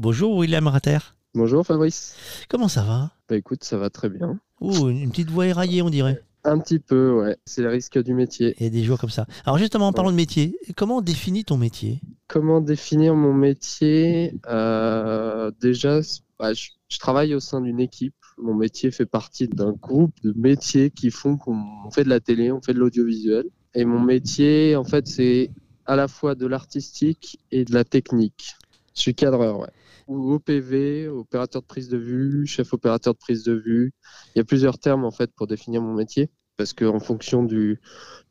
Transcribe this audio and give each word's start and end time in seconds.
Bonjour 0.00 0.36
William 0.36 0.64
Ratter. 0.68 0.98
Bonjour 1.34 1.66
Fabrice. 1.66 2.14
Comment 2.48 2.68
ça 2.68 2.82
va? 2.84 3.10
Bah 3.28 3.36
écoute, 3.36 3.64
ça 3.64 3.78
va 3.78 3.90
très 3.90 4.08
bien. 4.08 4.38
Ouh, 4.60 4.90
une 4.90 5.10
petite 5.10 5.28
voix 5.28 5.48
éraillée, 5.48 5.82
on 5.82 5.90
dirait. 5.90 6.22
Un 6.44 6.60
petit 6.60 6.78
peu, 6.78 7.10
ouais. 7.20 7.36
C'est 7.44 7.62
le 7.62 7.68
risque 7.68 8.00
du 8.00 8.14
métier. 8.14 8.54
Il 8.60 8.62
y 8.62 8.66
a 8.66 8.70
des 8.70 8.84
jours 8.84 9.00
comme 9.00 9.10
ça. 9.10 9.26
Alors 9.44 9.58
justement, 9.58 9.88
en 9.88 9.92
parlant 9.92 10.12
de 10.12 10.16
métier, 10.16 10.56
comment 10.76 10.98
on 10.98 11.00
définit 11.00 11.44
ton 11.44 11.56
métier? 11.56 12.00
Comment 12.28 12.60
définir 12.60 13.16
mon 13.16 13.34
métier? 13.34 14.34
Euh, 14.46 15.50
Déjà, 15.60 15.98
bah, 16.38 16.54
je, 16.54 16.68
je 16.88 16.98
travaille 17.00 17.34
au 17.34 17.40
sein 17.40 17.60
d'une 17.60 17.80
équipe. 17.80 18.14
Mon 18.40 18.54
métier 18.54 18.92
fait 18.92 19.04
partie 19.04 19.48
d'un 19.48 19.72
groupe 19.72 20.14
de 20.22 20.32
métiers 20.36 20.90
qui 20.90 21.10
font 21.10 21.36
qu'on 21.36 21.60
on 21.84 21.90
fait 21.90 22.04
de 22.04 22.08
la 22.08 22.20
télé, 22.20 22.52
on 22.52 22.62
fait 22.62 22.72
de 22.72 22.78
l'audiovisuel. 22.78 23.46
Et 23.74 23.84
mon 23.84 23.98
métier, 23.98 24.76
en 24.76 24.84
fait, 24.84 25.08
c'est 25.08 25.50
à 25.86 25.96
la 25.96 26.06
fois 26.06 26.36
de 26.36 26.46
l'artistique 26.46 27.40
et 27.50 27.64
de 27.64 27.74
la 27.74 27.82
technique. 27.82 28.54
Je 28.94 29.00
suis 29.02 29.14
cadreur, 29.16 29.58
ouais. 29.58 29.68
Ou 30.08 30.32
OPV, 30.32 31.08
opérateur 31.08 31.62
de 31.62 31.66
prise 31.66 31.88
de 31.88 31.98
vue, 31.98 32.46
chef 32.46 32.72
opérateur 32.72 33.14
de 33.14 33.18
prise 33.18 33.44
de 33.44 33.52
vue. 33.52 33.92
Il 34.34 34.38
y 34.38 34.40
a 34.40 34.44
plusieurs 34.44 34.78
termes 34.78 35.04
en 35.04 35.10
fait 35.10 35.30
pour 35.34 35.46
définir 35.46 35.82
mon 35.82 35.94
métier, 35.94 36.30
parce 36.56 36.72
qu'en 36.72 36.98
fonction 36.98 37.42
du, 37.44 37.80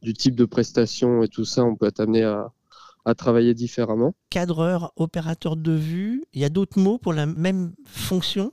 du 0.01 0.13
type 0.13 0.35
de 0.35 0.45
prestation 0.45 1.23
et 1.23 1.27
tout 1.27 1.45
ça, 1.45 1.63
on 1.63 1.75
peut 1.75 1.85
être 1.85 1.99
amené 1.99 2.23
à, 2.23 2.51
à 3.05 3.15
travailler 3.15 3.53
différemment. 3.53 4.15
Cadreur, 4.29 4.91
opérateur 4.97 5.55
de 5.55 5.71
vue, 5.71 6.23
il 6.33 6.41
y 6.41 6.45
a 6.45 6.49
d'autres 6.49 6.79
mots 6.79 6.97
pour 6.97 7.13
la 7.13 7.25
même 7.25 7.73
fonction? 7.85 8.51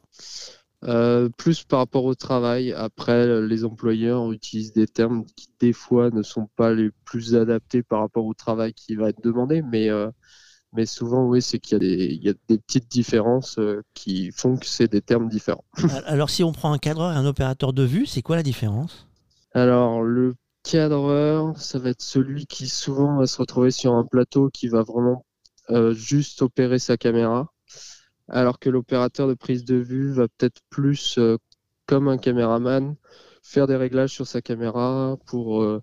Euh, 0.85 1.31
plus 1.31 1.65
par 1.65 1.79
rapport 1.79 2.05
au 2.05 2.15
travail. 2.15 2.73
Après, 2.73 3.41
les 3.41 3.65
employeurs 3.65 4.31
utilisent 4.33 4.75
des 4.75 4.87
termes 4.87 5.25
qui 5.35 5.49
des 5.59 5.73
fois 5.73 6.11
ne 6.11 6.23
sont 6.23 6.47
pas 6.57 6.75
les 6.75 6.91
plus 7.07 7.35
adaptés 7.35 7.83
par 7.83 8.01
rapport 8.01 8.27
au 8.27 8.35
travail 8.35 8.75
qui 8.75 8.95
va 8.95 9.09
être 9.09 9.23
demandé, 9.25 9.63
mais 9.63 9.89
euh, 9.89 10.11
mais 10.75 10.87
souvent, 10.87 11.25
oui, 11.25 11.41
c'est 11.41 11.59
qu'il 11.59 11.73
y 11.73 11.77
a 11.77 11.79
des 11.79 12.05
il 12.15 12.23
y 12.25 12.29
a 12.29 12.35
des 12.49 12.59
petites 12.59 12.91
différences 12.91 13.59
euh, 13.59 13.83
qui 13.95 14.31
font 14.33 14.57
que 14.57 14.67
c'est 14.67 14.89
des 14.89 15.01
termes 15.01 15.29
différents. 15.29 15.65
Alors 16.07 16.31
si 16.31 16.45
on 16.45 16.53
prend 16.53 16.73
un 16.73 16.79
cadreur 16.79 17.13
et 17.13 17.17
un 17.17 17.27
opérateur 17.27 17.73
de 17.73 17.85
vue, 17.85 18.07
c'est 18.07 18.23
quoi 18.23 18.37
la 18.37 18.43
différence? 18.43 19.07
Alors, 19.57 20.03
le 20.03 20.35
cadreur, 20.65 21.57
ça 21.59 21.79
va 21.79 21.91
être 21.91 22.03
celui 22.03 22.47
qui 22.47 22.69
souvent 22.69 23.19
va 23.19 23.27
se 23.29 23.39
retrouver 23.39 23.71
sur 23.71 23.95
un 23.95 24.05
plateau 24.05 24.51
qui 24.51 24.67
va 24.67 24.83
vraiment 24.83 25.25
euh, 25.71 25.95
juste 25.95 26.43
opérer 26.43 26.81
sa 26.81 26.97
caméra, 26.97 27.53
alors 28.29 28.59
que 28.59 28.69
l'opérateur 28.71 29.29
de 29.29 29.35
prise 29.35 29.65
de 29.65 29.77
vue 29.77 30.13
va 30.13 30.27
peut-être 30.27 30.61
plus, 30.71 31.19
euh, 31.19 31.39
comme 31.87 32.09
un 32.09 32.19
caméraman, 32.19 32.97
faire 33.43 33.69
des 33.69 33.77
réglages 33.77 34.13
sur 34.13 34.27
sa 34.27 34.43
caméra 34.43 35.17
pour 35.27 35.63
euh, 35.63 35.83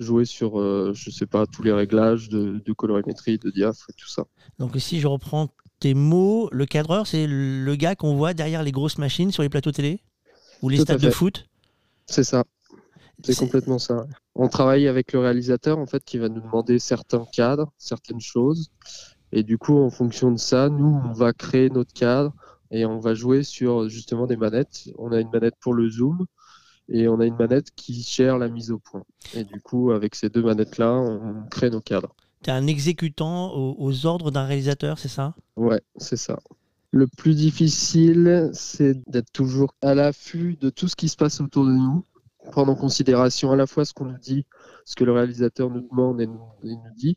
jouer 0.00 0.24
sur, 0.24 0.58
euh, 0.58 0.92
je 0.94 1.10
sais 1.10 1.26
pas, 1.26 1.46
tous 1.46 1.62
les 1.62 1.72
réglages 1.72 2.28
de, 2.28 2.60
de 2.64 2.72
colorimétrie, 2.72 3.38
de 3.38 3.50
diaph 3.50 3.84
et 3.88 3.92
tout 3.92 4.08
ça. 4.08 4.24
Donc 4.58 4.72
si 4.78 4.98
je 4.98 5.06
reprends 5.06 5.48
tes 5.78 5.94
mots, 5.94 6.48
le 6.52 6.66
cadreur, 6.66 7.06
c'est 7.06 7.26
le 7.28 7.74
gars 7.76 7.94
qu'on 7.94 8.16
voit 8.16 8.34
derrière 8.34 8.62
les 8.62 8.72
grosses 8.72 8.98
machines 8.98 9.30
sur 9.30 9.42
les 9.42 9.48
plateaux 9.48 9.72
télé 9.72 10.00
Ou 10.62 10.68
les 10.68 10.78
Tout 10.78 10.84
stades 10.84 11.00
de 11.00 11.10
foot? 11.10 11.46
C'est 12.06 12.24
ça. 12.24 12.44
C'est 13.22 13.36
complètement 13.36 13.78
ça. 13.78 14.06
On 14.34 14.48
travaille 14.48 14.88
avec 14.88 15.12
le 15.12 15.20
réalisateur 15.20 15.78
en 15.78 15.86
fait 15.86 16.02
qui 16.04 16.18
va 16.18 16.28
nous 16.28 16.40
demander 16.40 16.78
certains 16.78 17.26
cadres, 17.32 17.70
certaines 17.76 18.20
choses, 18.20 18.70
et 19.32 19.42
du 19.42 19.58
coup 19.58 19.78
en 19.78 19.90
fonction 19.90 20.32
de 20.32 20.38
ça, 20.38 20.70
nous 20.70 21.00
on 21.04 21.12
va 21.12 21.32
créer 21.34 21.68
notre 21.68 21.92
cadre 21.92 22.32
et 22.70 22.86
on 22.86 22.98
va 22.98 23.14
jouer 23.14 23.42
sur 23.42 23.88
justement 23.88 24.26
des 24.26 24.36
manettes. 24.36 24.88
On 24.96 25.12
a 25.12 25.20
une 25.20 25.30
manette 25.30 25.56
pour 25.60 25.74
le 25.74 25.90
zoom 25.90 26.26
et 26.90 27.08
on 27.08 27.20
a 27.20 27.26
une 27.26 27.36
manette 27.36 27.70
qui 27.74 28.02
gère 28.02 28.38
la 28.38 28.48
mise 28.48 28.70
au 28.70 28.78
point. 28.78 29.04
Et 29.34 29.44
du 29.44 29.60
coup 29.60 29.92
avec 29.92 30.14
ces 30.14 30.28
deux 30.28 30.42
manettes 30.42 30.78
là, 30.78 30.92
on 30.92 31.46
crée 31.50 31.70
nos 31.70 31.80
cadres. 31.80 32.14
Tu 32.42 32.50
es 32.50 32.52
un 32.52 32.66
exécutant 32.66 33.52
aux, 33.54 33.76
aux 33.78 34.06
ordres 34.06 34.30
d'un 34.30 34.44
réalisateur, 34.44 34.98
c'est 34.98 35.08
ça? 35.08 35.34
Ouais, 35.56 35.80
c'est 35.96 36.16
ça. 36.16 36.38
Le 36.90 37.06
plus 37.06 37.36
difficile, 37.36 38.50
c'est 38.52 38.94
d'être 39.08 39.30
toujours 39.32 39.74
à 39.82 39.94
l'affût 39.94 40.56
de 40.60 40.70
tout 40.70 40.88
ce 40.88 40.96
qui 40.96 41.08
se 41.08 41.16
passe 41.16 41.40
autour 41.40 41.64
de 41.64 41.70
nous, 41.70 42.04
prendre 42.50 42.72
en 42.72 42.74
considération 42.74 43.52
à 43.52 43.56
la 43.56 43.66
fois 43.66 43.84
ce 43.84 43.92
qu'on 43.92 44.06
nous 44.06 44.18
dit, 44.18 44.44
ce 44.84 44.96
que 44.96 45.04
le 45.04 45.12
réalisateur 45.12 45.70
nous 45.70 45.86
demande 45.88 46.20
et 46.20 46.26
nous, 46.26 46.40
et 46.64 46.68
nous 46.68 46.94
dit, 46.96 47.16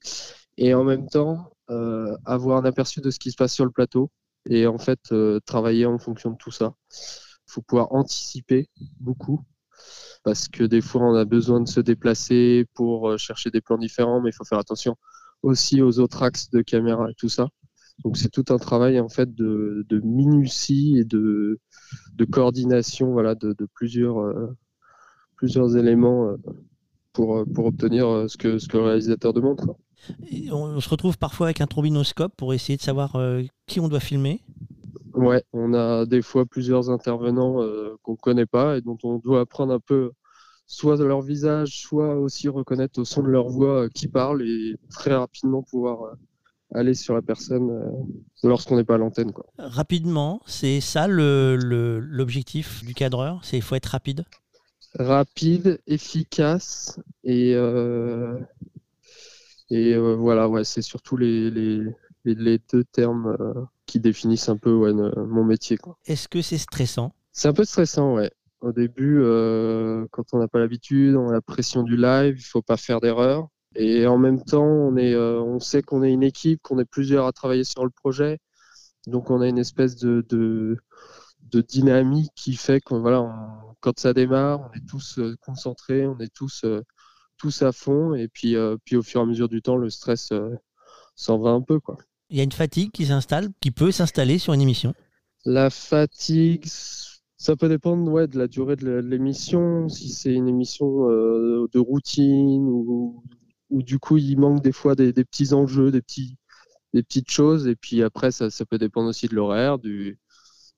et 0.58 0.74
en 0.74 0.84
même 0.84 1.08
temps 1.08 1.54
euh, 1.70 2.16
avoir 2.26 2.58
un 2.58 2.66
aperçu 2.66 3.02
de 3.02 3.10
ce 3.10 3.18
qui 3.18 3.32
se 3.32 3.36
passe 3.36 3.54
sur 3.54 3.66
le 3.66 3.72
plateau 3.72 4.12
et 4.48 4.68
en 4.68 4.78
fait 4.78 5.00
euh, 5.12 5.40
travailler 5.46 5.86
en 5.86 5.98
fonction 5.98 6.32
de 6.32 6.38
tout 6.38 6.52
ça. 6.52 6.76
Il 6.92 7.52
faut 7.54 7.62
pouvoir 7.62 7.94
anticiper 7.94 8.70
beaucoup 9.00 9.42
parce 10.24 10.48
que 10.48 10.64
des 10.64 10.82
fois 10.82 11.02
on 11.02 11.16
a 11.16 11.26
besoin 11.26 11.62
de 11.62 11.68
se 11.68 11.80
déplacer 11.80 12.66
pour 12.74 13.10
euh, 13.10 13.18
chercher 13.18 13.50
des 13.52 13.62
plans 13.62 13.78
différents, 13.78 14.22
mais 14.22 14.30
il 14.30 14.34
faut 14.34 14.46
faire 14.46 14.60
attention 14.60 14.96
aussi 15.42 15.82
aux 15.82 16.00
autres 16.00 16.24
axes 16.24 16.50
de 16.50 16.62
caméra 16.62 17.10
et 17.10 17.14
tout 17.16 17.30
ça. 17.30 17.50
Donc 18.04 18.18
c'est 18.18 18.30
tout 18.30 18.46
un 18.50 18.58
travail 18.58 19.00
en 19.00 19.10
fait 19.10 19.36
de, 19.36 19.86
minutie 20.04 20.98
et 20.98 21.04
de, 21.04 21.60
coordination 22.32 23.12
voilà, 23.12 23.36
de, 23.36 23.56
euh, 23.60 24.48
plusieurs 25.36 25.78
éléments 25.78 26.30
euh, 26.30 26.38
pour, 27.12 27.46
obtenir 27.66 28.26
ce 28.28 28.38
que, 28.38 28.58
le 28.74 28.82
réalisateur 28.82 29.34
demande. 29.34 29.62
on, 30.52 30.80
se 30.80 30.90
retrouve 30.90 31.18
parfois 31.18 31.48
avec 31.48 31.62
un 31.62 31.68
trombinoscope 31.68 32.34
pour 32.36 32.54
essayer 32.56 32.78
de 32.78 32.82
savoir 32.82 33.16
qui 33.68 33.80
on 33.80 33.88
doit 33.88 34.00
filmer. 34.00 34.42
Ouais, 35.14 35.44
on 35.54 35.74
a 35.74 36.06
des 36.06 36.22
fois 36.24 36.46
plusieurs 36.46 36.90
intervenants 36.90 37.62
euh, 37.62 37.96
qu'on 38.02 38.14
ne 38.14 38.18
connaît 38.18 38.46
pas 38.48 38.78
et 38.78 38.82
dont 38.82 38.98
on 39.04 39.18
doit 39.20 39.42
apprendre 39.42 39.74
un 39.74 39.80
peu 39.80 40.12
soit 40.68 40.98
de 40.98 41.04
leur 41.04 41.22
visage, 41.22 41.82
soit 41.82 42.16
aussi 42.16 42.50
reconnaître 42.50 43.00
au 43.00 43.06
son 43.06 43.22
de 43.24 43.30
leur 43.30 43.50
voix 43.50 43.84
euh, 43.86 43.90
qui 43.94 44.08
parle 44.08 44.42
et 44.44 44.76
très 44.92 45.14
rapidement 45.16 45.64
pouvoir 45.64 46.04
euh, 46.04 46.14
aller 46.76 46.94
sur 46.96 47.16
la 47.16 47.22
personne 47.22 48.08
lorsqu'on 48.44 48.78
n'est 48.78 48.84
pas 48.86 48.96
à 48.96 49.00
l'antenne. 49.00 49.32
Rapidement, 49.58 50.42
c'est 50.46 50.80
ça 50.80 51.08
le- 51.08 51.56
le- 51.56 52.00
l'objectif 52.00 52.84
du 52.84 52.94
cadreur, 52.94 53.40
c'est 53.44 53.58
il 53.58 53.64
faut 53.64 53.76
être 53.76 53.88
rapide? 53.88 54.26
rapide, 55.00 55.80
efficace 55.86 57.00
et 57.24 57.56
et 59.70 59.98
voilà 59.98 60.48
ouais 60.50 60.64
c'est 60.64 60.82
surtout 60.82 61.18
les, 61.18 61.50
les, 62.26 62.60
deux 62.72 62.84
termes 62.86 63.36
qui 63.86 64.00
définissent 64.00 64.50
un 64.50 64.58
peu 64.58 64.74
ouais, 64.74 64.94
mon 64.94 65.44
métier. 65.44 65.78
Est-ce 66.06 66.28
que 66.28 66.42
c'est 66.42 66.58
stressant? 66.58 67.14
C'est 67.32 67.48
un 67.48 67.54
peu 67.54 67.66
stressant 67.66 68.16
ouais. 68.16 68.32
Au 68.62 68.72
début 68.72 69.20
euh, 69.22 70.06
quand 70.12 70.24
on 70.34 70.40
n'a 70.40 70.48
pas 70.48 70.60
l'habitude, 70.60 71.16
on 71.16 71.30
a 71.30 71.34
la 71.34 71.42
pression 71.42 71.84
du 71.84 71.98
live, 71.98 72.36
il 72.38 72.44
faut 72.44 72.62
pas 72.62 72.78
faire 72.78 73.02
d'erreur 73.02 73.48
et 73.76 74.06
en 74.08 74.18
même 74.18 74.42
temps 74.44 74.64
on 74.66 74.96
est 74.98 75.14
euh, 75.14 75.42
on 75.42 75.60
sait 75.60 75.82
qu'on 75.82 76.04
est 76.04 76.12
une 76.14 76.24
équipe, 76.24 76.62
qu'on 76.62 76.80
est 76.80 76.86
plusieurs 76.86 77.26
à 77.26 77.32
travailler 77.34 77.64
sur 77.66 77.84
le 77.84 77.90
projet. 77.90 78.40
Donc 79.08 79.30
on 79.30 79.42
a 79.42 79.48
une 79.48 79.58
espèce 79.58 79.98
de, 79.98 80.26
de, 80.30 80.78
de 81.52 81.62
dynamique 81.62 82.32
qui 82.36 82.56
fait 82.56 82.80
que 82.80 82.96
voilà, 82.96 83.22
on- 83.22 83.76
quand 83.82 84.00
ça 84.00 84.14
démarre, 84.14 84.62
on 84.62 84.78
est 84.78 84.86
tous 84.88 85.20
euh, 85.20 85.36
concentrés, 85.42 86.08
on 86.08 86.18
est 86.20 86.34
tous, 86.34 86.64
tous 87.38 87.62
à 87.64 87.74
fond, 87.74 88.14
et 88.14 88.30
puis, 88.30 88.56
puis 88.86 88.96
au 88.96 89.02
fur 89.04 89.20
et 89.20 89.24
à 89.24 89.26
mesure 89.26 89.50
du 89.50 89.62
temps, 89.62 89.76
le 89.76 89.90
stress 89.90 90.32
s'en 91.16 91.38
va 91.38 91.50
un 91.50 91.62
peu. 91.62 91.82
Quoi. 91.82 91.98
Il 92.34 92.38
y 92.38 92.40
a 92.40 92.44
une 92.44 92.52
fatigue 92.52 92.90
qui 92.90 93.06
s'installe, 93.06 93.50
qui 93.62 93.70
peut 93.70 93.92
s'installer 93.92 94.40
sur 94.40 94.54
une 94.54 94.62
émission. 94.62 94.96
La 95.46 95.70
fatigue, 95.70 96.66
ça 97.38 97.56
peut 97.56 97.70
dépendre 97.70 98.28
de 98.28 98.40
la 98.40 98.48
durée 98.48 98.76
de 98.76 98.90
l'émission, 98.90 99.88
si 99.88 100.10
c'est 100.10 100.34
une 100.34 100.48
émission 100.48 101.12
euh, 101.12 101.68
de 101.72 101.78
routine, 101.78 102.68
ou, 102.68 103.24
du 103.70 104.00
coup 104.00 104.18
il 104.18 104.40
manque 104.40 104.64
des 104.64 104.72
fois 104.72 104.96
des, 104.96 105.14
petits 105.14 105.54
enjeux, 105.54 105.92
des, 105.92 106.02
petites 106.02 107.30
choses, 107.30 107.68
et 107.68 107.76
puis 107.76 108.02
après 108.02 108.32
ça, 108.32 108.50
peut 108.68 108.80
dépendre 108.80 109.10
aussi 109.10 109.28
de 109.28 109.36
l'horaire, 109.36 109.78
de 109.78 110.18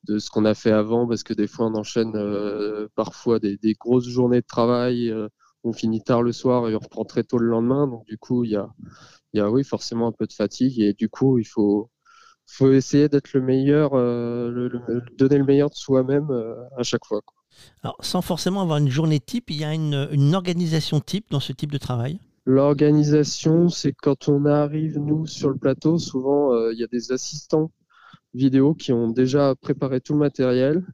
ce 0.10 0.30
qu'on 0.30 0.44
a 0.44 0.56
fait 0.56 0.72
avant, 0.72 1.08
parce 1.08 1.24
que 1.24 1.34
des 1.34 1.48
fois 1.48 1.68
on 1.68 1.76
enchaîne 1.76 2.18
euh, 2.18 2.90
parfois 2.96 3.40
des, 3.40 3.56
des 3.56 3.76
grosses 3.76 4.10
journées 4.10 4.42
de 4.42 4.46
travail, 4.46 5.10
euh, 5.10 5.30
on 5.66 5.74
finit 5.74 6.02
tard 6.04 6.24
le 6.24 6.32
soir 6.34 6.70
et 6.70 6.76
on 6.76 6.80
reprend 6.80 7.06
très 7.06 7.24
tôt 7.24 7.38
le 7.40 7.48
lendemain, 7.48 7.88
donc 7.88 8.06
du 8.08 8.18
coup 8.18 8.44
il 8.46 8.52
y 8.52 8.56
a, 8.58 8.70
il 9.34 9.40
y 9.40 9.42
a 9.42 9.50
oui 9.52 9.64
forcément 9.64 10.08
un 10.08 10.12
peu 10.14 10.28
de 10.28 10.34
fatigue, 10.34 10.80
et 10.82 10.94
du 10.94 11.10
coup 11.10 11.40
il 11.40 11.46
faut, 11.46 11.92
faut 12.48 12.72
essayer 12.74 13.10
d'être 13.10 13.34
le 13.34 13.42
meilleur, 13.42 13.94
euh, 13.96 14.52
le- 14.52 14.70
le- 14.70 15.04
donner 15.18 15.38
le 15.40 15.46
meilleur 15.46 15.70
de 15.72 15.76
soi-même 15.76 16.30
euh, 16.32 16.56
à 16.78 16.84
chaque 16.84 17.06
fois. 17.06 17.22
quoi. 17.24 17.36
Alors, 17.84 17.96
sans 18.02 18.22
forcément 18.22 18.62
avoir 18.62 18.80
une 18.80 18.90
journée 18.90 19.20
type, 19.22 19.50
il 19.50 19.56
y 19.58 19.64
a 19.64 19.74
une, 19.74 20.10
une 20.12 20.36
organisation 20.36 21.00
type 21.00 21.28
dans 21.32 21.40
ce 21.40 21.54
type 21.54 21.72
de 21.72 21.78
travail? 21.78 22.20
L'organisation, 22.46 23.70
c'est 23.70 23.94
quand 23.94 24.30
on 24.30 24.46
arrive, 24.46 24.98
nous, 25.00 25.26
sur 25.28 25.50
le 25.50 25.58
plateau, 25.58 25.98
souvent, 26.00 26.54
euh, 26.54 26.72
il 26.74 26.80
y 26.80 26.84
a 26.84 26.88
des 26.88 27.12
assistants 27.12 27.72
vidéo 28.34 28.76
qui 28.76 28.94
ont 28.94 29.10
déjà 29.10 29.56
préparé 29.56 30.02
tout 30.02 30.14
le 30.14 30.20
matériel, 30.20 30.86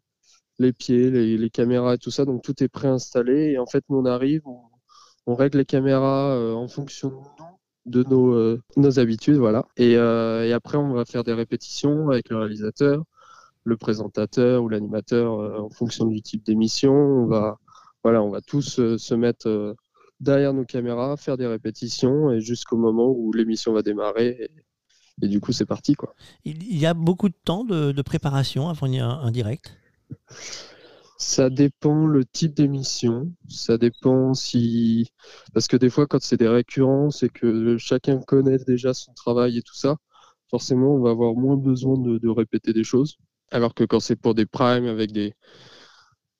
les 0.60 0.74
pieds, 0.74 1.12
les, 1.12 1.38
les 1.38 1.50
caméras 1.52 1.96
et 1.96 2.00
tout 2.00 2.12
ça, 2.12 2.26
donc 2.26 2.44
tout 2.44 2.64
est 2.64 2.70
préinstallé. 2.70 3.52
Et 3.54 3.60
en 3.60 3.68
fait, 3.68 3.84
nous, 3.90 3.98
on 4.00 4.06
arrive, 4.06 4.44
on, 4.48 4.62
on 5.28 5.36
règle 5.36 5.60
les 5.60 5.66
caméras 5.66 6.32
euh, 6.36 6.54
en 6.54 6.68
fonction 6.68 7.22
de 7.86 8.04
nos, 8.04 8.34
euh, 8.34 8.62
habitudes, 8.98 9.38
voilà. 9.38 9.66
Et, 9.78 9.96
euh, 9.98 10.46
et 10.46 10.54
après, 10.54 10.78
on 10.78 10.94
va 10.94 11.06
faire 11.06 11.24
des 11.24 11.34
répétitions 11.34 12.10
avec 12.10 12.30
le 12.30 12.38
réalisateur, 12.38 13.04
le 13.64 13.78
présentateur 13.78 14.64
ou 14.64 14.70
l'animateur 14.70 15.64
en 15.64 15.70
fonction 15.70 16.06
du 16.06 16.22
type 16.22 16.44
d'émission. 16.44 16.94
On 16.94 17.26
va, 17.28 17.58
voilà, 18.04 18.22
on 18.24 18.30
va 18.30 18.42
tous 18.42 18.98
se 18.98 19.16
mettre 19.16 19.76
derrière 20.20 20.54
nos 20.54 20.66
caméras, 20.66 21.18
faire 21.18 21.38
des 21.38 21.48
répétitions 21.48 22.32
et 22.32 22.42
jusqu'au 22.42 22.78
moment 22.78 23.10
où 23.10 23.34
l'émission 23.34 23.74
va 23.74 23.82
démarrer 23.82 24.50
et 25.22 25.28
du 25.28 25.40
coup, 25.40 25.52
c'est 25.52 25.66
parti. 25.66 25.96
Quoi. 25.96 26.16
Il 26.46 26.78
y 26.78 26.86
a 26.86 26.94
beaucoup 26.94 27.30
de 27.30 27.36
temps 27.46 27.64
de, 27.64 28.02
préparation 28.02 28.70
avant 28.70 28.88
un, 28.88 29.10
un 29.10 29.32
direct? 29.32 29.78
Ça 31.22 31.50
dépend 31.50 32.08
le 32.08 32.26
type 32.26 32.56
d'émission. 32.56 33.32
Ça 33.48 33.78
dépend 33.78 34.34
si. 34.34 35.12
Parce 35.54 35.68
que 35.68 35.78
des 35.78 35.90
fois, 35.90 36.08
quand 36.08 36.22
c'est 36.22 36.38
des 36.38 36.48
récurrences 36.48 37.24
et 37.24 37.30
que 37.30 37.78
chacun 37.78 38.20
connaît 38.22 38.58
déjà 38.58 38.94
son 38.94 39.14
travail 39.14 39.58
et 39.58 39.62
tout 39.62 39.76
ça, 39.76 39.98
forcément, 40.50 40.96
on 40.96 41.02
va 41.02 41.12
avoir 41.12 41.34
moins 41.36 41.58
besoin 41.58 41.98
de, 41.98 42.30
répéter 42.30 42.74
des 42.74 42.84
choses. 42.84 43.18
Alors 43.52 43.74
que 43.76 43.84
quand 43.84 44.00
c'est 44.00 44.16
pour 44.16 44.36
des 44.36 44.46
primes 44.48 44.88
avec 44.88 45.12
des, 45.12 45.36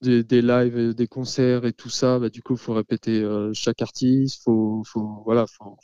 des, 0.02 0.42
lives, 0.42 0.94
des 0.96 1.08
concerts 1.08 1.66
et 1.66 1.74
tout 1.74 1.90
ça, 1.90 2.20
bah, 2.20 2.30
du 2.30 2.42
coup, 2.42 2.54
il 2.54 2.60
faut 2.60 2.74
répéter 2.74 3.22
euh, 3.22 3.52
chaque 3.54 3.82
artiste. 3.82 4.44
Faut, 4.44 4.84
faut, 4.86 5.22
voilà, 5.26 5.46
faut, 5.48 5.78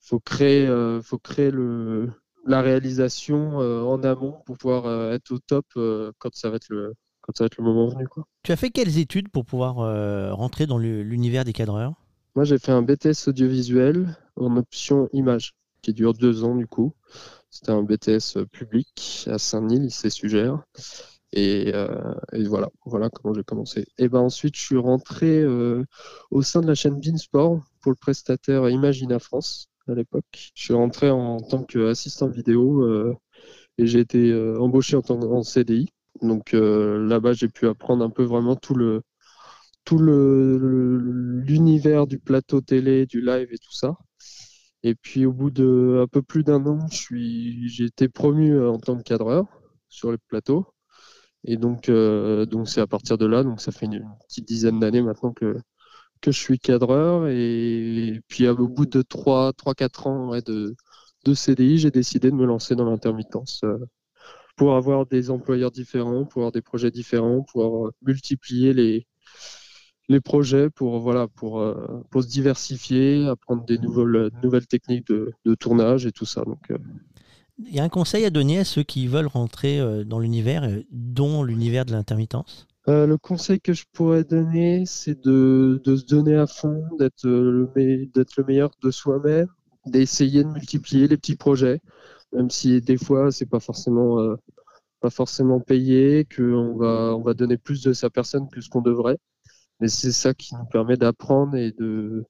faut, 0.00 0.20
créer, 0.20 0.66
euh, 0.66 1.02
faut 1.02 1.18
créer 1.18 1.50
le, 1.50 2.10
la 2.46 2.62
réalisation 2.62 3.60
euh, 3.60 3.82
en 3.82 4.02
amont 4.04 4.40
pour 4.46 4.58
pouvoir 4.58 5.12
être 5.12 5.32
au 5.32 5.38
top 5.38 5.66
quand 6.18 6.34
ça 6.34 6.50
va 6.50 6.56
être 6.56 6.68
le, 6.70 6.94
quand 7.26 7.36
ça 7.36 7.44
va 7.44 7.46
être 7.46 7.58
le 7.58 7.64
moment 7.64 7.88
venu. 7.88 8.06
Quoi. 8.06 8.26
Tu 8.42 8.52
as 8.52 8.56
fait 8.56 8.70
quelles 8.70 8.98
études 8.98 9.28
pour 9.28 9.44
pouvoir 9.44 9.80
euh, 9.80 10.32
rentrer 10.32 10.66
dans 10.66 10.78
l'univers 10.78 11.44
des 11.44 11.52
cadreurs? 11.52 11.94
Moi, 12.34 12.44
j'ai 12.44 12.58
fait 12.58 12.72
un 12.72 12.82
BTS 12.82 13.28
audiovisuel 13.28 14.16
en 14.36 14.56
option 14.56 15.08
image, 15.12 15.54
qui 15.82 15.92
dure 15.92 16.14
deux 16.14 16.44
ans 16.44 16.54
du 16.54 16.66
coup. 16.66 16.92
C'était 17.50 17.72
un 17.72 17.82
BTS 17.82 18.44
public 18.52 19.26
à 19.26 19.38
Saint-Denis, 19.38 19.80
lycée 19.80 20.10
Sugère. 20.10 20.62
Et, 21.32 21.72
euh, 21.74 22.14
et, 22.32 22.44
voilà, 22.44 22.68
voilà 22.84 23.10
comment 23.10 23.34
j'ai 23.34 23.42
commencé. 23.42 23.86
Et 23.98 24.08
ben 24.08 24.20
ensuite, 24.20 24.56
je 24.56 24.62
suis 24.62 24.76
rentré 24.76 25.40
euh, 25.40 25.84
au 26.30 26.42
sein 26.42 26.60
de 26.60 26.66
la 26.66 26.74
chaîne 26.74 27.00
Beansport 27.00 27.60
pour 27.80 27.90
le 27.90 27.96
prestataire 27.96 28.68
Imagina 28.68 29.18
France 29.18 29.66
à 29.88 29.94
l'époque. 29.94 30.52
Je 30.54 30.62
suis 30.62 30.74
rentré 30.74 31.10
en 31.10 31.40
tant 31.40 31.64
qu'assistant 31.64 32.28
vidéo 32.28 32.86
et 33.78 33.86
j'ai 33.86 34.00
été 34.00 34.34
embauché 34.58 34.96
en 34.96 35.02
tant 35.02 35.20
en 35.20 35.42
CDI. 35.42 35.88
Donc 36.22 36.54
euh, 36.54 37.06
là-bas, 37.06 37.32
j'ai 37.32 37.48
pu 37.48 37.66
apprendre 37.66 38.04
un 38.04 38.10
peu 38.10 38.24
vraiment 38.24 38.56
tout 38.56 38.74
le 38.74 39.02
tout 39.84 39.98
l'univers 41.46 42.06
du 42.06 42.18
plateau 42.18 42.60
télé, 42.60 43.06
du 43.06 43.20
live 43.20 43.48
et 43.52 43.58
tout 43.58 43.72
ça. 43.72 43.96
Et 44.82 44.94
puis 44.94 45.26
au 45.26 45.32
bout 45.32 45.50
de 45.50 46.00
un 46.02 46.06
peu 46.08 46.22
plus 46.22 46.44
d'un 46.44 46.64
an, 46.66 46.86
j'ai 46.90 47.84
été 47.84 48.08
promu 48.08 48.52
euh, 48.54 48.70
en 48.70 48.78
tant 48.78 48.96
que 48.96 49.02
cadreur 49.02 49.46
sur 49.88 50.12
les 50.12 50.18
plateaux. 50.28 50.66
Et 51.44 51.56
donc 51.56 51.88
euh, 51.88 52.46
donc 52.46 52.68
c'est 52.68 52.80
à 52.80 52.86
partir 52.86 53.18
de 53.18 53.26
là, 53.26 53.42
donc 53.44 53.60
ça 53.60 53.72
fait 53.72 53.86
une, 53.86 54.04
petite 54.28 54.46
dizaine 54.48 54.80
d'années 54.80 55.02
maintenant 55.02 55.32
que 55.32 55.56
que 56.20 56.32
je 56.32 56.40
suis 56.40 56.58
cadreur. 56.58 57.28
Et, 57.28 58.20
puis 58.28 58.48
au 58.48 58.68
bout 58.68 58.86
de 58.86 59.02
3-4 59.02 60.08
ans 60.08 60.30
de, 60.40 60.74
de 61.24 61.34
CDI, 61.34 61.78
j'ai 61.78 61.90
décidé 61.90 62.30
de 62.30 62.36
me 62.36 62.46
lancer 62.46 62.74
dans 62.76 62.86
l'intermittence 62.90 63.62
pour 64.56 64.74
avoir 64.74 65.06
des 65.06 65.30
employeurs 65.30 65.70
différents, 65.70 66.24
pour 66.24 66.42
avoir 66.42 66.52
des 66.52 66.62
projets 66.62 66.90
différents, 66.90 67.42
pour 67.42 67.92
multiplier 68.04 68.72
les, 68.72 69.06
les 70.08 70.20
projets, 70.20 70.70
pour, 70.70 71.00
voilà, 71.00 71.28
pour, 71.28 71.60
euh, 71.60 72.02
pour 72.10 72.22
se 72.22 72.28
diversifier, 72.28 73.26
apprendre 73.26 73.64
des 73.64 73.78
nouvelles, 73.78 74.30
nouvelles 74.42 74.66
techniques 74.66 75.06
de, 75.08 75.32
de 75.44 75.54
tournage 75.54 76.06
et 76.06 76.12
tout 76.12 76.24
ça. 76.24 76.42
Donc, 76.44 76.70
euh. 76.70 76.78
Il 77.58 77.74
y 77.74 77.80
a 77.80 77.84
un 77.84 77.88
conseil 77.88 78.24
à 78.24 78.30
donner 78.30 78.58
à 78.58 78.64
ceux 78.64 78.82
qui 78.82 79.06
veulent 79.06 79.26
rentrer 79.26 79.80
euh, 79.80 80.04
dans 80.04 80.18
l'univers, 80.18 80.68
dont 80.90 81.42
l'univers 81.42 81.84
de 81.84 81.92
l'intermittence? 81.92 82.66
Le 82.88 83.16
conseil 83.16 83.60
que 83.60 83.72
je 83.72 83.82
pourrais 83.92 84.22
donner, 84.22 84.84
c'est 84.86 85.20
de, 85.24 85.82
de, 85.84 85.96
se 85.96 86.04
donner 86.04 86.36
à 86.36 86.46
fond, 86.46 86.84
d'être 87.00 87.24
le, 87.24 87.68
le 87.74 88.44
meilleur 88.46 88.70
de 88.80 88.92
soi-même, 88.92 89.48
d'essayer 89.86 90.44
de 90.44 90.48
multiplier 90.50 91.08
les 91.08 91.16
petits 91.16 91.34
projets, 91.34 91.80
même 92.32 92.50
si 92.50 92.80
des 92.80 92.96
fois 92.98 93.30
c'est 93.32 93.46
pas 93.46 93.60
forcément 93.60 94.20
euh, 94.20 94.36
pas 95.00 95.10
forcément 95.10 95.60
payé, 95.60 96.26
qu'on 96.26 96.76
va 96.76 97.14
on 97.16 97.22
va 97.22 97.34
donner 97.34 97.58
plus 97.58 97.82
de 97.82 97.92
sa 97.92 98.10
personne 98.10 98.48
que 98.50 98.60
ce 98.60 98.68
qu'on 98.70 98.82
devrait. 98.82 99.18
Mais 99.80 99.88
c'est 99.88 100.12
ça 100.12 100.34
qui 100.34 100.54
nous 100.56 100.66
permet 100.66 100.96
d'apprendre 100.96 101.56
et 101.56 101.72
de 101.72 102.24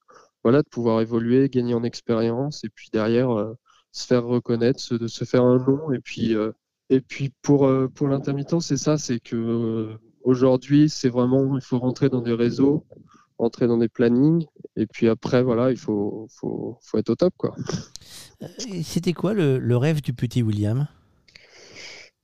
voilà 0.44 0.62
de 0.62 0.68
pouvoir 0.68 1.00
évoluer, 1.00 1.48
gagner 1.48 1.74
en 1.74 1.84
expérience 1.84 2.64
et 2.64 2.68
puis 2.70 2.88
derrière 2.92 3.30
euh, 3.30 3.54
se 3.92 4.06
faire 4.06 4.24
reconnaître, 4.24 4.80
se, 4.80 4.94
de 4.94 5.06
se 5.08 5.24
faire 5.24 5.44
un 5.44 5.58
nom 5.58 5.92
et 5.92 6.00
puis 6.00 6.34
euh, 6.34 6.52
et 6.90 7.00
puis 7.00 7.32
pour 7.42 7.70
pour 7.94 8.08
l'intermittent 8.08 8.60
c'est 8.60 8.76
ça, 8.76 8.98
c'est 8.98 9.20
que 9.20 9.96
aujourd'hui 10.22 10.88
c'est 10.90 11.08
vraiment 11.08 11.56
il 11.56 11.62
faut 11.62 11.78
rentrer 11.78 12.08
dans 12.10 12.20
des 12.22 12.32
réseaux 12.34 12.86
rentrer 13.38 13.66
dans 13.66 13.78
des 13.78 13.88
plannings 13.88 14.46
et 14.76 14.86
puis 14.86 15.08
après 15.08 15.42
voilà 15.42 15.70
il 15.70 15.76
faut, 15.76 16.26
faut, 16.30 16.78
faut 16.82 16.98
être 16.98 17.10
au 17.10 17.16
top 17.16 17.34
quoi. 17.36 17.54
Euh, 18.42 18.48
c'était 18.82 19.12
quoi 19.12 19.34
le, 19.34 19.76
rêve 19.76 20.02
du 20.02 20.12
petit 20.12 20.42
William? 20.42 20.88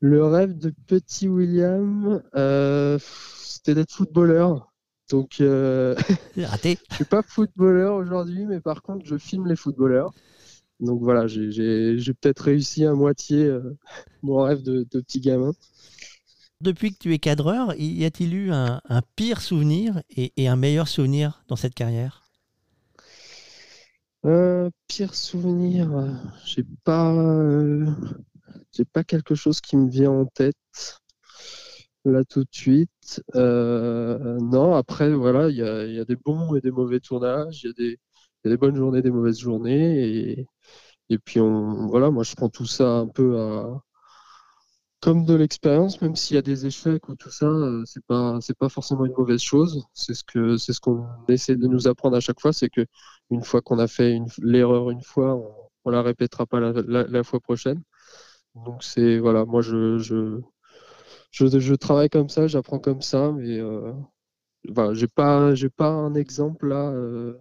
Le 0.01 0.25
rêve 0.25 0.59
de 0.59 0.73
petit 0.87 1.29
William, 1.29 2.23
euh, 2.35 2.99
c'était 3.45 3.75
d'être 3.75 3.93
footballeur. 3.93 4.73
Donc, 5.11 5.41
euh, 5.41 5.95
raté. 6.37 6.79
je 6.91 6.97
suis 6.97 7.05
pas 7.05 7.23
footballeur 7.23 7.95
aujourd'hui, 7.95 8.45
mais 8.47 8.61
par 8.61 8.83
contre, 8.83 9.07
je 9.07 9.17
filme 9.17 9.47
les 9.47 9.57
footballeurs. 9.57 10.13
Donc 10.81 11.01
voilà, 11.01 11.29
j'ai 11.29 12.15
peut-être 12.21 12.41
réussi 12.41 12.85
à 12.85 12.93
moitié 12.93 13.57
mon 14.23 14.43
rêve 14.43 14.63
de, 14.63 14.83
petit 14.85 15.21
gamin. 15.21 15.53
Depuis 16.61 16.93
que 16.93 16.99
tu 16.99 17.13
es 17.13 17.19
cadreur, 17.19 17.75
y 17.77 18.05
a-t-il 18.05 18.35
eu 18.35 18.53
un, 18.53 18.81
pire 19.17 19.41
souvenir 19.41 20.03
et, 20.11 20.49
un 20.49 20.57
meilleur 20.57 20.89
souvenir 20.89 21.45
dans 21.49 21.57
cette 21.57 21.75
carrière? 21.75 22.22
Euh, 24.25 24.71
pire 24.89 25.15
souvenir, 25.15 25.91
j'ai 26.45 26.65
pas, 26.85 27.13
euh, 27.13 27.87
j'ai 28.73 28.85
pas 28.85 29.05
quelque 29.05 29.35
chose 29.35 29.61
qui 29.61 29.77
me 29.77 29.89
vient 29.91 30.11
en 30.11 30.27
tête 30.27 30.57
là 32.05 32.25
tout 32.25 32.41
de 32.43 32.49
suite. 32.53 33.23
Euh, 33.35 34.39
non, 34.41 34.75
après 34.75 35.13
voilà, 35.13 35.49
il 35.49 35.57
y 35.57 35.63
a, 35.63 36.05
des 36.05 36.17
bons 36.17 36.55
et 36.57 36.61
des 36.61 36.71
mauvais 36.71 37.01
tournages, 37.01 37.63
il 37.65 37.69
y, 37.69 37.71
a 37.71 37.73
des, 37.75 37.99
des 38.45 38.57
bonnes 38.57 38.77
journées, 38.77 39.03
des 39.03 39.11
mauvaises 39.11 39.39
journées, 39.39 40.31
et, 40.41 40.47
et 41.11 41.19
puis 41.19 41.41
on, 41.41 41.87
voilà, 41.89 42.11
moi 42.11 42.25
je 42.25 42.35
prends 42.35 42.49
tout 42.51 42.67
ça 42.67 42.99
un 42.99 43.09
peu 43.09 43.39
à, 43.41 43.83
comme 45.03 45.25
de 45.27 45.35
l'expérience, 45.35 46.01
même 46.01 46.15
s'il 46.17 46.37
y 46.37 46.39
a 46.39 46.43
des 46.43 46.65
échecs 46.67 47.09
ou 47.09 47.17
tout 47.17 47.31
ça, 47.31 47.47
euh, 47.47 47.83
c'est 47.87 48.05
pas 48.07 48.39
c'est 48.41 48.57
pas 48.57 48.69
forcément 48.69 49.05
une 49.05 49.13
mauvaise 49.13 49.41
chose. 49.43 49.85
C'est 49.95 50.15
ce 50.15 50.23
que 50.25 50.57
c'est 50.57 50.73
ce 50.73 50.81
qu'on 50.81 51.05
essaie 51.29 51.57
de 51.57 51.67
nous 51.67 51.89
apprendre 51.89 52.17
à 52.17 52.21
chaque 52.21 52.41
fois, 52.41 52.53
c'est 52.53 52.69
que 52.71 52.87
une 53.31 53.43
fois 53.43 53.63
qu'on 53.63 53.79
a 53.81 53.89
fait 53.89 54.19
l'erreur 54.43 54.91
une 54.91 55.03
fois, 55.03 55.35
on, 55.37 55.53
on, 55.87 55.91
la 55.91 56.03
répétera 56.03 56.47
pas 56.47 56.61
la, 56.61 57.25
fois 57.25 57.41
prochaine. 57.41 57.83
Donc 58.55 58.85
c'est 58.85 59.19
voilà, 59.19 59.45
moi 59.45 59.63
je 59.63 59.99
je, 59.99 60.41
je 61.33 61.75
travaille 61.75 62.11
comme 62.11 62.29
ça, 62.29 62.47
j'apprends 62.47 62.79
comme 62.79 63.03
ça, 63.03 63.33
mais 63.33 63.59
euh, 63.59 63.93
j'ai 64.95 65.09
pas 65.09 65.55
j'ai 65.55 65.71
pas 65.71 65.89
un 65.89 66.15
exemple 66.15 66.69
là 66.69 66.91
euh, 66.91 67.37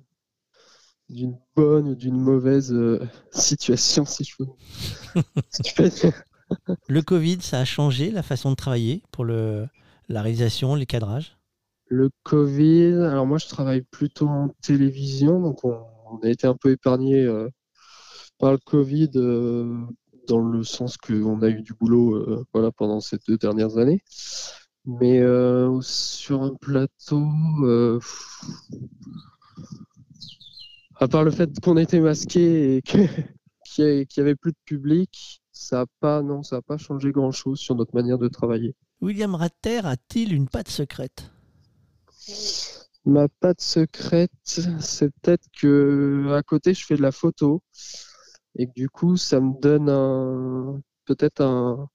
d'une 1.10 1.38
bonne 1.56 1.90
ou 1.90 1.96
d'une 1.96 2.20
mauvaise 2.20 2.74
euh, 2.74 3.00
situation 3.32 4.06
si 4.06 4.24
je 4.24 4.36
peux. 4.38 4.48
Le 6.88 7.02
Covid, 7.02 7.42
ça 7.42 7.60
a 7.60 7.66
changé 7.66 8.12
la 8.12 8.24
façon 8.24 8.52
de 8.52 8.56
travailler 8.56 9.04
pour 9.12 9.26
la 9.26 9.70
réalisation, 10.10 10.76
les 10.76 10.86
cadrages? 10.86 11.38
Le 11.88 12.10
Covid, 12.24 12.94
alors 13.04 13.26
moi 13.26 13.38
je 13.38 13.48
travaille 13.48 13.82
plutôt 13.82 14.28
en 14.28 14.50
télévision, 14.62 15.42
donc 15.42 15.64
on, 15.66 16.20
a 16.24 16.30
été 16.30 16.48
un 16.48 16.56
peu 16.56 16.72
épargné 16.72 17.22
euh, 17.22 17.50
par 18.40 18.54
le 18.54 18.60
Covid 18.60 19.12
euh, 19.16 19.78
dans 20.28 20.40
le 20.40 20.64
sens 20.64 20.96
qu'on 20.96 21.42
a 21.42 21.50
eu 21.50 21.62
du 21.62 21.74
boulot 21.74 22.16
euh, 22.16 22.46
voilà, 22.54 22.72
pendant 22.72 23.02
ces 23.02 23.18
deux 23.28 23.38
dernières 23.38 23.78
années. 23.78 24.02
Mais 24.86 25.22
sur 25.82 26.42
un 26.42 26.56
plateau, 26.56 27.28
à 30.96 31.08
part 31.08 31.24
le 31.24 31.32
fait 31.32 31.50
qu'on 31.62 31.78
était 31.78 32.00
masqué 32.00 32.78
et 32.78 32.82
qu'il 33.66 34.08
n'y 34.18 34.22
avait 34.22 34.36
plus 34.36 34.52
de 34.52 34.58
public, 34.66 35.41
ça 35.52 35.78
n'a 35.78 35.86
pas, 36.00 36.22
non, 36.22 36.44
ça 36.44 36.62
pas 36.62 36.78
changé 36.78 37.12
grand-chose 37.12 37.60
sur 37.60 37.76
notre 37.76 37.96
manière 37.96 38.18
de 38.18 38.28
travailler. 38.28 38.76
William 39.02 39.36
Ratter 39.36 39.82
a-t-il 39.84 40.34
une 40.34 40.48
patte 40.48 40.70
secrète? 40.70 41.32
Ma 43.06 43.28
patte 43.28 43.62
secrète, 43.62 44.32
c'est 44.44 45.10
peut-être 45.22 45.48
que 45.60 46.32
à 46.34 46.44
côté 46.44 46.74
je 46.74 46.86
fais 46.86 46.96
de 46.96 47.02
la 47.02 47.12
photo 47.12 47.64
et 48.56 48.68
que 48.68 48.74
du 48.74 48.90
coup 48.90 49.18
ça 49.18 49.40
me 49.40 49.60
donne 49.60 49.90
un 49.90 50.82
peut-être 51.06 51.42
un, 51.42 51.90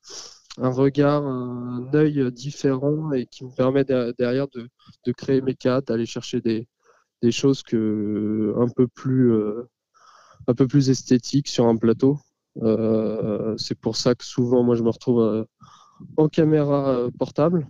regard, 0.59 1.25
un 1.25 1.89
œil 1.95 2.33
différent 2.33 3.13
et 3.13 3.27
qui 3.27 3.45
me 3.45 3.55
permet 3.55 3.85
derrière 3.85 4.49
de, 4.49 4.69
créer 5.13 5.41
mes 5.41 5.55
cadres, 5.55 5.87
d'aller 5.87 6.07
chercher 6.07 6.41
des, 6.41 6.67
choses 7.31 7.63
que 7.63 8.55
un 8.59 8.69
peu 8.69 8.87
plus 8.89 9.33
euh, 9.33 9.69
un 10.49 10.55
peu 10.55 10.67
plus 10.67 10.91
esthétiques 10.91 11.49
sur 11.49 11.67
un 11.67 11.77
plateau. 11.77 12.19
Euh, 12.63 13.57
c'est 13.59 13.79
pour 13.79 13.97
ça 13.97 14.15
que 14.15 14.25
souvent, 14.25 14.63
moi, 14.63 14.75
je 14.75 14.83
me 14.83 14.91
retrouve 14.91 15.21
euh, 15.21 15.45
en 16.17 16.29
caméra 16.29 16.91
euh, 16.91 17.11
portable. 17.11 17.67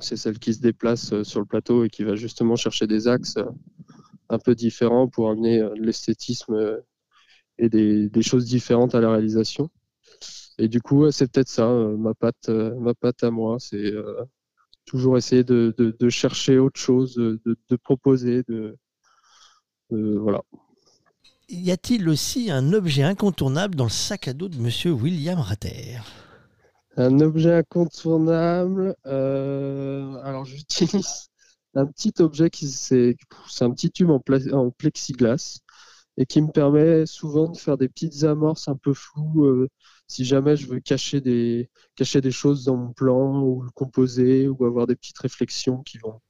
C'est 0.00 0.16
celle 0.16 0.38
qui 0.38 0.54
se 0.54 0.60
déplace 0.60 1.22
sur 1.22 1.40
le 1.40 1.46
plateau 1.46 1.84
et 1.84 1.90
qui 1.90 2.02
va 2.04 2.16
justement 2.16 2.56
chercher 2.56 2.86
des 2.86 3.08
axes 3.08 3.38
un 4.30 4.38
peu 4.38 4.54
différents 4.54 5.08
pour 5.08 5.30
amener 5.30 5.62
l'esthétisme 5.76 6.80
et 7.58 7.68
des, 7.68 8.22
choses 8.22 8.46
différentes 8.46 8.94
à 8.94 9.00
la 9.00 9.12
réalisation. 9.12 9.70
Et 10.58 10.68
du 10.68 10.80
coup, 10.80 11.10
c'est 11.12 11.30
peut-être 11.30 11.48
ça, 11.48 11.68
ma 11.68 12.14
patte, 12.14 12.48
ma 12.48 12.94
à 13.22 13.30
moi, 13.30 13.58
c'est 13.60 13.92
toujours 14.86 15.18
essayer 15.18 15.44
de, 15.44 15.74
de, 15.78 15.94
de, 15.96 16.08
chercher 16.08 16.58
autre 16.58 16.80
chose, 16.80 17.14
de, 17.14 17.40
de 17.44 17.76
proposer, 17.76 18.42
de, 18.48 18.76
voilà. 19.90 20.42
Y 21.48 21.70
a-t-il 21.70 22.08
aussi 22.08 22.50
un 22.50 22.72
objet 22.72 23.02
incontournable 23.02 23.74
dans 23.74 23.84
le 23.84 23.90
sac 23.90 24.28
à 24.28 24.32
dos 24.32 24.48
de 24.48 24.56
Monsieur 24.56 24.92
William 24.92 25.38
Ratter 25.38 25.98
Un 26.96 27.20
objet 27.20 27.54
incontournable. 27.54 28.94
Euh, 29.06 30.14
alors 30.22 30.44
j'utilise 30.44 31.28
un 31.74 31.86
petit 31.86 32.12
objet 32.20 32.48
qui 32.48 32.68
c'est 32.68 33.16
un 33.60 33.70
petit 33.70 33.90
tube 33.90 34.10
en, 34.10 34.20
plexiglas 34.70 35.60
et 36.16 36.26
qui 36.26 36.42
me 36.42 36.50
permet 36.50 37.06
souvent 37.06 37.48
de 37.48 37.56
faire 37.56 37.76
des 37.78 37.88
petites 37.88 38.24
amorces 38.24 38.68
un 38.68 38.76
peu 38.76 38.92
floues 38.94 39.46
euh, 39.46 39.68
si 40.06 40.24
jamais 40.24 40.56
je 40.56 40.66
veux 40.66 40.80
cacher 40.80 41.20
des 41.20 41.70
cacher 41.96 42.20
des 42.20 42.30
choses 42.30 42.64
dans 42.64 42.76
mon 42.76 42.92
plan 42.92 43.42
ou 43.42 43.62
le 43.62 43.70
composer 43.70 44.48
ou 44.48 44.64
avoir 44.64 44.86
des 44.86 44.96
petites 44.96 45.18
réflexions 45.18 45.82
qui 45.82 45.98
vont 45.98 46.20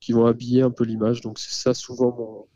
qui 0.00 0.12
vont 0.12 0.26
habiller 0.26 0.62
un 0.62 0.70
peu 0.70 0.84
l'image. 0.84 1.20
Donc 1.20 1.38
c'est 1.38 1.54
ça 1.54 1.74
souvent 1.74 2.14
mon 2.16 2.46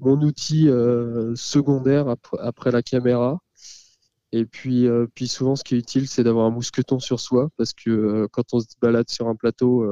mon 0.00 0.20
outil 0.20 0.68
euh, 0.68 1.34
secondaire 1.34 2.06
après, 2.40 2.70
la 2.70 2.82
caméra. 2.82 3.38
Et 4.32 4.44
puis, 4.44 4.86
euh, 4.86 5.06
puis 5.14 5.28
souvent, 5.28 5.56
ce 5.56 5.64
qui 5.64 5.76
est 5.76 5.78
utile, 5.78 6.08
c'est 6.08 6.24
d'avoir 6.24 6.46
un 6.46 6.50
mousqueton 6.50 6.98
sur 6.98 7.20
soi, 7.20 7.48
parce 7.56 7.72
que 7.72 7.90
euh, 7.90 8.28
quand 8.30 8.52
on 8.52 8.60
se 8.60 8.66
balade 8.80 9.08
sur 9.08 9.28
un 9.28 9.36
plateau, 9.36 9.84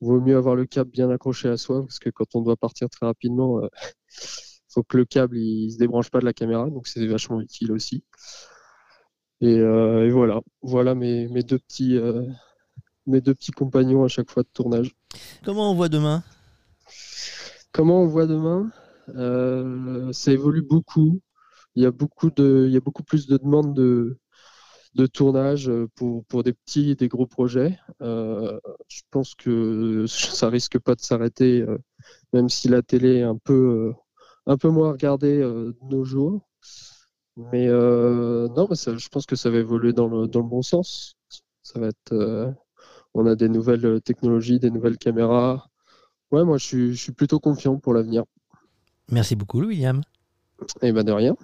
il 0.00 0.06
vaut 0.08 0.20
mieux 0.20 0.36
avoir 0.36 0.56
le 0.56 0.66
câble 0.66 0.90
bien 0.90 1.10
accroché 1.10 1.48
à 1.48 1.56
soi, 1.56 1.80
parce 1.80 1.98
que 1.98 2.10
quand 2.10 2.34
on 2.34 2.42
doit 2.42 2.56
partir 2.56 2.88
très 2.90 3.06
rapidement, 3.06 3.62
il 3.62 3.68
faut 4.68 4.82
que 4.82 4.96
le 4.96 5.04
câble 5.04 5.38
il, 5.38 5.72
se 5.72 5.78
débranche 5.78 6.10
pas 6.10 6.20
de 6.20 6.24
la 6.24 6.32
caméra, 6.32 6.68
donc 6.68 6.86
c'est 6.86 7.06
vachement 7.06 7.40
utile 7.40 7.72
aussi. 7.72 8.04
Et, 9.40 9.60
voilà, 10.10 10.40
voilà 10.62 10.94
mes, 10.94 11.28
mes 11.28 11.42
deux 11.42 11.58
petits, 11.58 11.98
mes 13.06 13.20
deux 13.20 13.34
petits 13.34 13.52
compagnons 13.52 14.04
à 14.04 14.08
chaque 14.08 14.30
fois 14.30 14.42
de 14.42 14.48
tournage. 14.52 14.94
Comment 15.44 15.70
on 15.70 15.74
voit 15.74 15.88
demain? 15.88 16.22
Comment 17.72 18.02
on 18.02 18.06
voit 18.06 18.26
demain? 18.26 18.70
Euh, 19.10 20.12
ça 20.12 20.32
évolue 20.32 20.62
beaucoup. 20.62 21.20
Il 21.76 21.82
y 21.82 21.86
a 21.86 21.90
beaucoup 21.92 22.30
de, 22.30 22.66
il 22.68 22.72
y 22.74 22.76
a 22.76 22.80
beaucoup 22.80 23.02
plus 23.04 23.26
de 23.26 23.36
demandes 23.38 23.74
de, 23.74 24.18
de 24.94 25.06
tournage 25.06 25.70
pour, 25.96 26.24
pour 26.26 26.42
des 26.44 26.52
petits 26.54 26.90
et 26.90 26.94
des 26.96 27.08
gros 27.08 27.26
projets. 27.26 27.78
Euh, 28.02 28.60
je 28.88 29.02
pense 29.10 29.34
que 29.34 30.06
ça 30.08 30.48
risque 30.50 30.78
pas 30.78 30.94
de 30.96 31.00
s'arrêter, 31.02 31.62
euh, 31.62 31.78
même 32.32 32.48
si 32.50 32.68
la 32.68 32.82
télé 32.82 33.18
est 33.18 33.22
un 33.22 33.38
peu, 33.38 33.92
un 34.46 34.56
peu 34.58 34.68
moins 34.70 34.92
regardée 34.92 35.38
de 35.40 35.76
nos 35.90 36.04
jours. 36.04 36.42
Mais 37.36 37.68
non, 37.68 38.66
mais 38.70 38.76
je 38.76 39.08
pense 39.08 39.26
que 39.26 39.36
ça 39.36 39.50
va 39.50 39.58
évoluer 39.58 39.92
dans 39.92 40.08
le, 40.08 40.28
dans 40.28 40.40
le 40.40 40.48
bon 40.48 40.62
sens. 40.62 41.16
Ça 41.62 41.80
va 41.80 41.88
être, 41.88 42.54
on 43.14 43.26
a 43.26 43.34
des 43.36 43.48
nouvelles 43.48 44.00
technologies, 44.02 44.58
des 44.60 44.70
nouvelles 44.70 44.98
caméras. 44.98 45.68
Ouais, 46.32 46.44
moi 46.44 46.58
je 46.58 46.66
suis, 46.66 46.94
je 46.94 47.02
suis 47.02 47.12
plutôt 47.12 47.40
confiant 47.40 47.78
pour 47.78 47.94
l'avenir. 47.94 48.24
Merci 49.10 49.36
beaucoup, 49.36 49.60
William. 49.60 50.02
Eh 50.80 50.92
ben 50.92 51.04
de 51.04 51.12
rien. 51.12 51.36